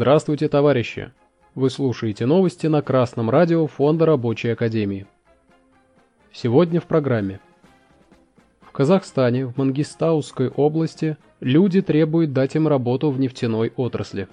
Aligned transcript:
Здравствуйте, 0.00 0.48
товарищи! 0.48 1.12
Вы 1.54 1.68
слушаете 1.68 2.24
новости 2.24 2.66
на 2.68 2.80
Красном 2.80 3.28
радио 3.28 3.66
Фонда 3.66 4.06
Рабочей 4.06 4.48
Академии. 4.48 5.06
Сегодня 6.32 6.80
в 6.80 6.86
программе. 6.86 7.38
В 8.62 8.72
Казахстане, 8.72 9.44
в 9.44 9.58
Мангистауской 9.58 10.48
области, 10.48 11.18
люди 11.40 11.82
требуют 11.82 12.32
дать 12.32 12.56
им 12.56 12.66
работу 12.66 13.10
в 13.10 13.20
нефтяной 13.20 13.74
отрасли. 13.76 14.28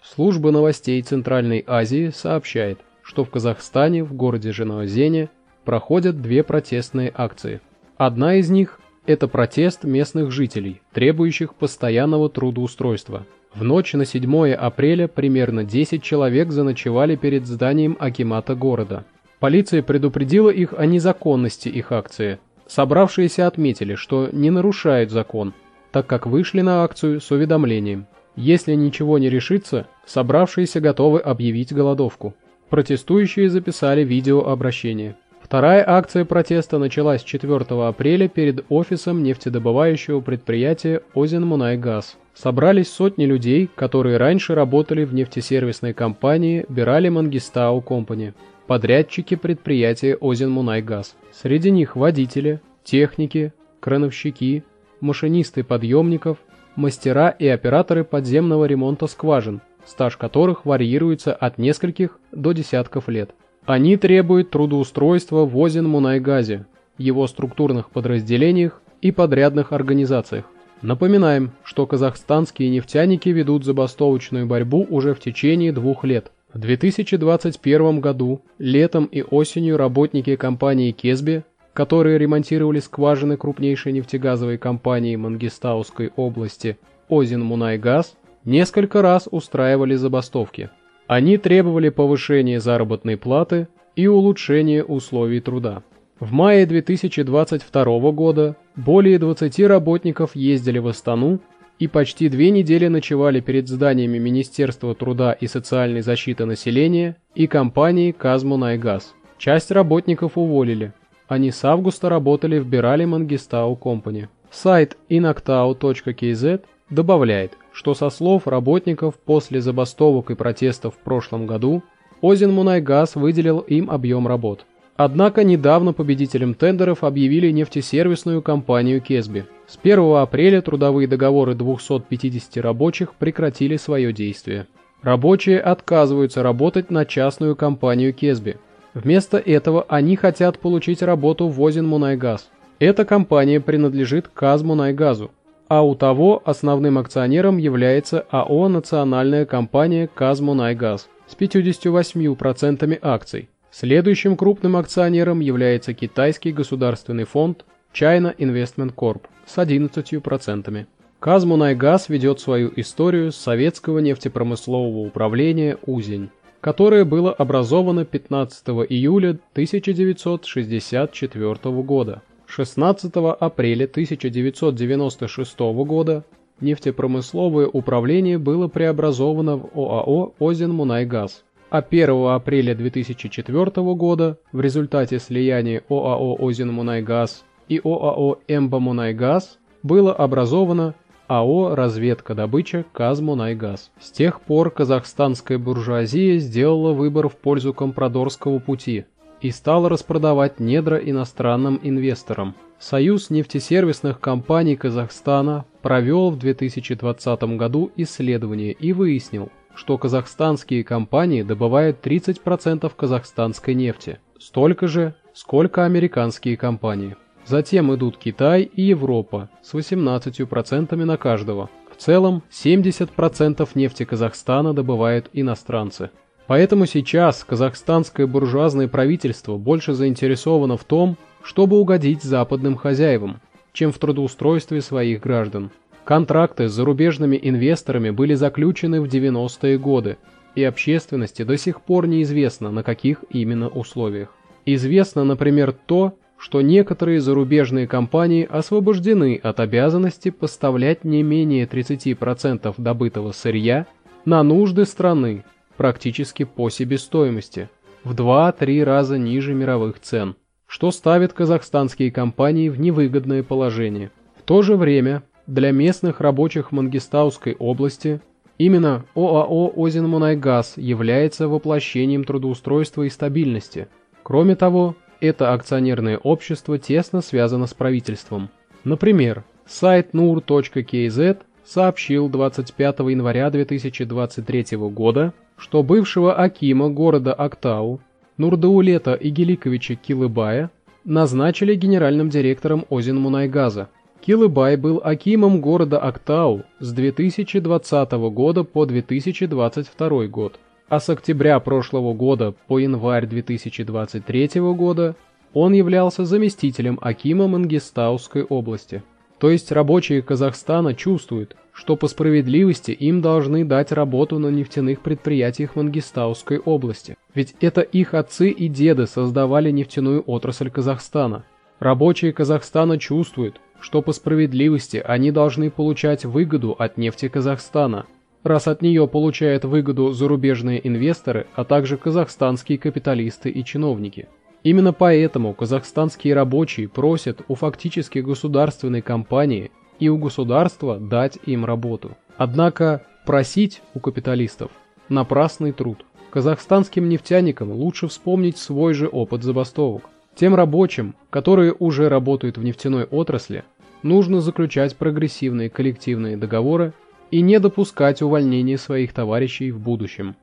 Служба 0.00 0.52
новостей 0.52 1.02
Центральной 1.02 1.64
Азии 1.66 2.10
сообщает, 2.10 2.78
что 3.02 3.24
в 3.24 3.30
Казахстане, 3.30 4.04
в 4.04 4.12
городе 4.14 4.52
Женаозене, 4.52 5.28
проходят 5.64 6.22
две 6.22 6.44
протестные 6.44 7.10
акции. 7.12 7.60
Одна 7.96 8.36
из 8.36 8.48
них– 8.48 8.78
это 9.06 9.28
протест 9.28 9.84
местных 9.84 10.30
жителей, 10.30 10.82
требующих 10.92 11.54
постоянного 11.54 12.28
трудоустройства. 12.28 13.26
В 13.54 13.64
ночь 13.64 13.94
на 13.94 14.04
7 14.04 14.52
апреля 14.52 15.08
примерно 15.08 15.64
10 15.64 16.02
человек 16.02 16.50
заночевали 16.50 17.16
перед 17.16 17.46
зданием 17.46 17.96
Акимата 17.98 18.54
города. 18.54 19.04
Полиция 19.38 19.82
предупредила 19.82 20.50
их 20.50 20.74
о 20.76 20.86
незаконности 20.86 21.68
их 21.68 21.92
акции. 21.92 22.38
Собравшиеся 22.66 23.46
отметили, 23.46 23.94
что 23.94 24.28
не 24.32 24.50
нарушают 24.50 25.10
закон, 25.10 25.54
так 25.92 26.06
как 26.06 26.26
вышли 26.26 26.60
на 26.60 26.84
акцию 26.84 27.20
с 27.20 27.30
уведомлением. 27.30 28.06
Если 28.34 28.74
ничего 28.74 29.18
не 29.18 29.30
решится, 29.30 29.86
собравшиеся 30.04 30.80
готовы 30.80 31.20
объявить 31.20 31.72
голодовку. 31.72 32.34
Протестующие 32.68 33.48
записали 33.48 34.04
видеообращение. 34.04 35.16
Вторая 35.46 35.84
акция 35.86 36.24
протеста 36.24 36.76
началась 36.78 37.22
4 37.22 37.66
апреля 37.86 38.26
перед 38.26 38.64
офисом 38.68 39.22
нефтедобывающего 39.22 40.20
предприятия 40.20 41.02
«Озенмунайгаз». 41.14 42.16
Собрались 42.34 42.90
сотни 42.90 43.26
людей, 43.26 43.70
которые 43.76 44.16
раньше 44.16 44.56
работали 44.56 45.04
в 45.04 45.14
нефтесервисной 45.14 45.94
компании 45.94 46.66
Бирали 46.68 47.10
Мангистау 47.10 47.80
Компани, 47.80 48.34
подрядчики 48.66 49.36
предприятия 49.36 50.18
«Озенмунайгаз». 50.20 51.14
Среди 51.32 51.70
них 51.70 51.94
водители, 51.94 52.60
техники, 52.82 53.52
крановщики, 53.78 54.64
машинисты 55.00 55.62
подъемников, 55.62 56.38
мастера 56.74 57.28
и 57.28 57.46
операторы 57.46 58.02
подземного 58.02 58.64
ремонта 58.64 59.06
скважин, 59.06 59.60
стаж 59.84 60.16
которых 60.16 60.66
варьируется 60.66 61.32
от 61.32 61.56
нескольких 61.56 62.18
до 62.32 62.50
десятков 62.50 63.08
лет. 63.08 63.30
Они 63.66 63.96
требуют 63.96 64.50
трудоустройства 64.50 65.44
в 65.44 65.58
Озен-Мунайгазе, 65.58 66.66
его 66.98 67.26
структурных 67.26 67.90
подразделениях 67.90 68.80
и 69.02 69.10
подрядных 69.10 69.72
организациях. 69.72 70.44
Напоминаем, 70.82 71.50
что 71.64 71.84
казахстанские 71.84 72.70
нефтяники 72.70 73.28
ведут 73.28 73.64
забастовочную 73.64 74.46
борьбу 74.46 74.86
уже 74.88 75.14
в 75.14 75.20
течение 75.20 75.72
двух 75.72 76.04
лет. 76.04 76.30
В 76.52 76.60
2021 76.60 78.00
году, 78.00 78.40
летом 78.58 79.06
и 79.06 79.22
осенью 79.22 79.76
работники 79.76 80.36
компании 80.36 80.92
Кезби, 80.92 81.42
которые 81.72 82.18
ремонтировали 82.18 82.78
скважины 82.78 83.36
крупнейшей 83.36 83.92
нефтегазовой 83.92 84.58
компании 84.58 85.16
Мангистауской 85.16 86.12
области 86.14 86.78
Озен 87.08 87.42
Мунайгаз, 87.42 88.16
несколько 88.44 89.02
раз 89.02 89.28
устраивали 89.28 89.96
забастовки. 89.96 90.70
Они 91.06 91.38
требовали 91.38 91.88
повышения 91.88 92.60
заработной 92.60 93.16
платы 93.16 93.68
и 93.94 94.08
улучшения 94.08 94.82
условий 94.82 95.40
труда. 95.40 95.82
В 96.18 96.32
мае 96.32 96.66
2022 96.66 98.10
года 98.12 98.56
более 98.74 99.18
20 99.18 99.60
работников 99.60 100.34
ездили 100.34 100.78
в 100.78 100.88
Астану 100.88 101.40
и 101.78 101.88
почти 101.88 102.28
две 102.28 102.50
недели 102.50 102.88
ночевали 102.88 103.40
перед 103.40 103.68
зданиями 103.68 104.18
Министерства 104.18 104.94
труда 104.94 105.32
и 105.32 105.46
социальной 105.46 106.00
защиты 106.00 106.44
населения 106.44 107.16
и 107.34 107.46
компании 107.46 108.12
«Казмунайгаз». 108.12 109.14
Часть 109.38 109.70
работников 109.70 110.38
уволили. 110.38 110.92
Они 111.28 111.50
с 111.50 111.64
августа 111.64 112.08
работали 112.08 112.58
в 112.58 112.66
Бирали 112.66 113.04
Мангистау 113.04 113.76
Компани. 113.76 114.28
Сайт 114.50 114.96
inactau.kz 115.10 116.62
добавляет, 116.88 117.58
что 117.76 117.92
со 117.94 118.08
слов 118.08 118.46
работников 118.46 119.16
после 119.16 119.60
забастовок 119.60 120.30
и 120.30 120.34
протестов 120.34 120.94
в 120.94 120.98
прошлом 121.04 121.46
году 121.46 121.82
Озен 122.22 122.50
Мунайгаз 122.50 123.16
выделил 123.16 123.58
им 123.58 123.90
объем 123.90 124.26
работ. 124.26 124.64
Однако 124.96 125.44
недавно 125.44 125.92
победителем 125.92 126.54
тендеров 126.54 127.04
объявили 127.04 127.50
нефтесервисную 127.50 128.40
компанию 128.40 129.02
Кезби. 129.02 129.44
С 129.66 129.78
1 129.82 130.16
апреля 130.16 130.62
трудовые 130.62 131.06
договоры 131.06 131.54
250 131.54 132.56
рабочих 132.64 133.12
прекратили 133.12 133.76
свое 133.76 134.10
действие. 134.10 134.68
Рабочие 135.02 135.60
отказываются 135.60 136.42
работать 136.42 136.90
на 136.90 137.04
частную 137.04 137.56
компанию 137.56 138.14
Кезби. 138.14 138.56
Вместо 138.94 139.36
этого 139.36 139.84
они 139.86 140.16
хотят 140.16 140.58
получить 140.60 141.02
работу 141.02 141.48
в 141.48 141.60
Озен 141.60 141.86
Мунайгаз. 141.86 142.48
Эта 142.78 143.04
компания 143.04 143.60
принадлежит 143.60 144.28
Казмунайгазу, 144.28 145.30
а 145.68 145.82
у 145.82 145.94
того 145.94 146.42
основным 146.44 146.98
акционером 146.98 147.58
является 147.58 148.26
АО 148.30 148.68
«Национальная 148.68 149.46
компания 149.46 150.08
Казмунайгаз» 150.12 151.08
с 151.26 151.36
58% 151.36 152.98
акций. 153.02 153.48
Следующим 153.70 154.36
крупным 154.36 154.76
акционером 154.76 155.40
является 155.40 155.92
китайский 155.92 156.52
государственный 156.52 157.24
фонд 157.24 157.64
China 157.92 158.32
Investment 158.36 158.94
Corp 158.94 159.22
с 159.44 159.58
11%. 159.58 160.86
Казмунайгаз 161.18 162.08
ведет 162.08 162.38
свою 162.40 162.72
историю 162.76 163.32
с 163.32 163.36
советского 163.36 163.98
нефтепромыслового 163.98 165.06
управления 165.06 165.76
«Узень», 165.84 166.30
которое 166.60 167.04
было 167.04 167.32
образовано 167.32 168.04
15 168.04 168.68
июля 168.88 169.30
1964 169.52 171.82
года. 171.82 172.22
16 172.46 173.12
апреля 173.14 173.84
1996 173.84 175.58
года 175.58 176.24
нефтепромысловое 176.60 177.66
управление 177.66 178.38
было 178.38 178.68
преобразовано 178.68 179.56
в 179.56 179.70
ОАО 179.74 180.32
«Озенмунайгаз», 180.38 181.44
а 181.70 181.78
1 181.78 182.28
апреля 182.28 182.74
2004 182.74 183.70
года 183.94 184.38
в 184.52 184.60
результате 184.60 185.18
слияния 185.18 185.82
ОАО 185.88 186.36
«Озенмунайгаз» 186.38 187.44
и 187.68 187.80
ОАО 187.82 188.38
«Эмбамунайгаз» 188.48 189.58
было 189.82 190.14
образовано 190.14 190.94
АО 191.26 191.74
«Разведка-добыча 191.74 192.84
Казмунайгаз». 192.92 193.90
С 194.00 194.12
тех 194.12 194.40
пор 194.40 194.70
казахстанская 194.70 195.58
буржуазия 195.58 196.38
сделала 196.38 196.92
выбор 196.92 197.28
в 197.28 197.36
пользу 197.36 197.74
компрадорского 197.74 198.60
пути– 198.60 199.04
и 199.40 199.50
стал 199.50 199.88
распродавать 199.88 200.60
недра 200.60 200.98
иностранным 200.98 201.80
инвесторам. 201.82 202.54
Союз 202.78 203.30
нефтесервисных 203.30 204.20
компаний 204.20 204.76
Казахстана 204.76 205.64
провел 205.82 206.30
в 206.30 206.38
2020 206.38 207.42
году 207.56 207.90
исследование 207.96 208.72
и 208.72 208.92
выяснил, 208.92 209.50
что 209.74 209.96
казахстанские 209.98 210.84
компании 210.84 211.42
добывают 211.42 212.04
30% 212.04 212.90
казахстанской 212.94 213.74
нефти, 213.74 214.18
столько 214.38 214.88
же, 214.88 215.14
сколько 215.32 215.84
американские 215.84 216.56
компании. 216.56 217.16
Затем 217.46 217.94
идут 217.94 218.18
Китай 218.18 218.62
и 218.62 218.82
Европа 218.82 219.48
с 219.62 219.72
18% 219.74 220.96
на 220.96 221.16
каждого. 221.16 221.70
В 221.90 221.96
целом 221.96 222.42
70% 222.50 223.68
нефти 223.74 224.04
Казахстана 224.04 224.74
добывают 224.74 225.30
иностранцы. 225.32 226.10
Поэтому 226.46 226.86
сейчас 226.86 227.44
казахстанское 227.44 228.26
буржуазное 228.26 228.88
правительство 228.88 229.56
больше 229.56 229.94
заинтересовано 229.94 230.76
в 230.76 230.84
том, 230.84 231.16
чтобы 231.42 231.78
угодить 231.78 232.22
западным 232.22 232.76
хозяевам, 232.76 233.40
чем 233.72 233.92
в 233.92 233.98
трудоустройстве 233.98 234.80
своих 234.80 235.20
граждан. 235.20 235.70
Контракты 236.04 236.68
с 236.68 236.72
зарубежными 236.72 237.38
инвесторами 237.42 238.10
были 238.10 238.34
заключены 238.34 239.00
в 239.00 239.06
90-е 239.06 239.76
годы, 239.78 240.18
и 240.54 240.62
общественности 240.62 241.42
до 241.42 241.56
сих 241.58 241.82
пор 241.82 242.06
неизвестно, 242.06 242.70
на 242.70 242.82
каких 242.82 243.24
именно 243.30 243.68
условиях. 243.68 244.28
Известно, 244.64 245.24
например, 245.24 245.74
то, 245.86 246.14
что 246.38 246.60
некоторые 246.62 247.20
зарубежные 247.20 247.86
компании 247.86 248.46
освобождены 248.48 249.40
от 249.42 249.60
обязанности 249.60 250.30
поставлять 250.30 251.04
не 251.04 251.22
менее 251.22 251.66
30% 251.66 252.74
добытого 252.78 253.32
сырья 253.32 253.86
на 254.24 254.42
нужды 254.42 254.84
страны 254.84 255.44
практически 255.76 256.44
по 256.44 256.70
себестоимости, 256.70 257.68
в 258.04 258.14
2-3 258.14 258.84
раза 258.84 259.18
ниже 259.18 259.54
мировых 259.54 260.00
цен, 260.00 260.36
что 260.66 260.90
ставит 260.90 261.32
казахстанские 261.32 262.10
компании 262.10 262.68
в 262.68 262.78
невыгодное 262.80 263.42
положение. 263.42 264.10
В 264.36 264.42
то 264.42 264.62
же 264.62 264.76
время 264.76 265.22
для 265.46 265.70
местных 265.72 266.20
рабочих 266.20 266.72
Мангистауской 266.72 267.54
области 267.58 268.20
именно 268.58 269.04
ОАО 269.14 269.72
«Озенмунайгаз» 269.76 270.74
является 270.76 271.48
воплощением 271.48 272.24
трудоустройства 272.24 273.02
и 273.04 273.10
стабильности. 273.10 273.88
Кроме 274.22 274.56
того, 274.56 274.96
это 275.20 275.52
акционерное 275.52 276.18
общество 276.18 276.78
тесно 276.78 277.20
связано 277.20 277.66
с 277.66 277.74
правительством. 277.74 278.50
Например, 278.84 279.44
сайт 279.66 280.14
nur.kz 280.14 281.38
сообщил 281.66 282.28
25 282.28 283.00
января 283.00 283.50
2023 283.50 284.76
года, 284.76 285.34
что 285.56 285.82
бывшего 285.82 286.34
Акима 286.34 286.88
города 286.88 287.34
Актау 287.34 288.00
Нурдаулета 288.38 289.14
Игеликовича 289.14 289.96
Килыбая 289.96 290.70
назначили 291.04 291.74
генеральным 291.74 292.28
директором 292.30 292.84
Озин 292.90 293.18
Мунайгаза. 293.18 293.88
Килыбай 294.20 294.76
был 294.76 295.00
Акимом 295.02 295.60
города 295.60 295.98
Актау 295.98 296.62
с 296.78 296.92
2020 296.92 298.12
года 298.12 298.64
по 298.64 298.84
2022 298.84 300.26
год, 300.26 300.58
а 300.88 301.00
с 301.00 301.08
октября 301.08 301.58
прошлого 301.60 302.12
года 302.12 302.54
по 302.66 302.78
январь 302.78 303.26
2023 303.26 304.60
года 304.74 305.16
он 305.52 305.72
являлся 305.72 306.24
заместителем 306.24 306.98
Акима 307.00 307.46
Мангистауской 307.48 308.42
области. 308.42 309.02
То 309.38 309.50
есть 309.50 309.70
рабочие 309.70 310.22
Казахстана 310.22 310.94
чувствуют, 310.94 311.56
что 311.72 311.96
по 311.96 312.08
справедливости 312.08 312.90
им 312.90 313.20
должны 313.20 313.64
дать 313.64 313.92
работу 313.92 314.38
на 314.38 314.48
нефтяных 314.48 315.02
предприятиях 315.02 315.76
Мангистауской 315.76 316.58
области. 316.58 317.16
Ведь 317.34 317.54
это 317.60 317.82
их 317.82 318.14
отцы 318.14 318.48
и 318.48 318.68
деды 318.68 319.06
создавали 319.06 319.70
нефтяную 319.70 320.22
отрасль 320.26 320.70
Казахстана. 320.70 321.44
Рабочие 321.78 322.32
Казахстана 322.32 322.98
чувствуют, 322.98 323.60
что 323.78 324.00
по 324.00 324.12
справедливости 324.12 325.02
они 325.04 325.30
должны 325.30 325.70
получать 325.70 326.24
выгоду 326.24 326.74
от 326.78 326.96
нефти 326.96 327.28
Казахстана, 327.28 328.06
раз 328.42 328.68
от 328.68 328.80
нее 328.80 329.06
получают 329.06 329.66
выгоду 329.66 330.12
зарубежные 330.12 330.86
инвесторы, 330.86 331.46
а 331.54 331.64
также 331.64 331.98
казахстанские 331.98 332.78
капиталисты 332.78 333.50
и 333.50 333.62
чиновники. 333.62 334.28
Именно 334.66 334.92
поэтому 334.92 335.54
казахстанские 335.54 336.34
рабочие 336.34 336.88
просят 336.88 337.40
у 337.46 337.54
фактически 337.54 338.18
государственной 338.18 339.00
компании 339.00 339.70
и 340.00 340.08
у 340.08 340.18
государства 340.18 340.98
дать 340.98 341.38
им 341.46 341.64
работу. 341.64 342.16
Однако 342.36 343.06
просить 343.24 343.80
у 343.94 344.00
капиталистов– 344.00 344.72
напрасный 345.08 345.70
труд. 345.70 346.04
Казахстанским 346.30 347.08
нефтяникам 347.08 347.70
лучше 347.70 348.08
вспомнить 348.08 348.58
свой 348.58 348.92
же 348.92 349.06
опыт 349.06 349.44
забастовок. 349.44 350.10
Тем 350.34 350.56
рабочим, 350.56 351.14
которые 351.30 351.72
уже 351.72 352.08
работают 352.08 352.58
в 352.58 352.64
нефтяной 352.64 353.04
отрасли, 353.04 353.62
нужно 354.02 354.40
заключать 354.40 354.96
прогрессивные 354.96 355.70
коллективные 355.70 356.36
договоры 356.36 356.92
и 357.30 357.40
не 357.40 357.60
допускать 357.60 358.20
увольнения 358.20 358.78
своих 358.78 359.12
товарищей 359.12 359.70
в 359.70 359.78
будущем. 359.78 360.34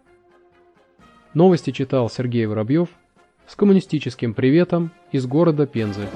Новости 1.34 1.72
читал 1.72 2.10
Сергей 2.10 2.46
Воробьев 2.46 2.88
с 3.54 3.56
коммунистическим 3.56 4.34
приветом 4.34 4.92
из 5.12 5.28
города 5.28 5.68
Пензы. 5.68 6.08